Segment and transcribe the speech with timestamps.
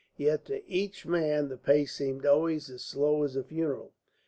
[0.17, 3.93] Yet to each man the pace seemed always as slow as a funeral.